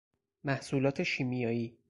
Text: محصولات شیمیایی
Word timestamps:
محصولات 0.43 1.03
شیمیایی 1.03 1.77